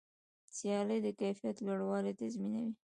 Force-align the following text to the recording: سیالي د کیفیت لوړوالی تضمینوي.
سیالي 0.55 0.97
د 1.05 1.07
کیفیت 1.19 1.57
لوړوالی 1.65 2.13
تضمینوي. 2.19 2.73